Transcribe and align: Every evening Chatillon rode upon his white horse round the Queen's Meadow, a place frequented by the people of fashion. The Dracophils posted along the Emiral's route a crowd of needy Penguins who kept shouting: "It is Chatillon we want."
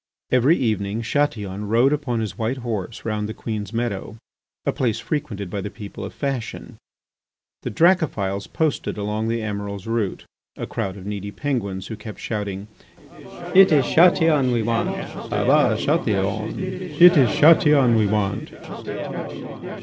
Every 0.31 0.57
evening 0.57 1.03
Chatillon 1.03 1.67
rode 1.67 1.93
upon 1.93 2.21
his 2.21 2.35
white 2.35 2.57
horse 2.57 3.05
round 3.05 3.29
the 3.29 3.35
Queen's 3.35 3.71
Meadow, 3.71 4.17
a 4.65 4.71
place 4.71 4.97
frequented 4.99 5.51
by 5.51 5.61
the 5.61 5.69
people 5.69 6.03
of 6.03 6.11
fashion. 6.11 6.77
The 7.61 7.69
Dracophils 7.69 8.47
posted 8.47 8.97
along 8.97 9.27
the 9.27 9.41
Emiral's 9.41 9.85
route 9.85 10.25
a 10.57 10.65
crowd 10.65 10.97
of 10.97 11.05
needy 11.05 11.29
Penguins 11.29 11.85
who 11.85 11.95
kept 11.95 12.17
shouting: 12.19 12.67
"It 13.53 13.71
is 13.71 13.85
Chatillon 13.85 14.51
we 14.51 14.63
want." 14.63 14.97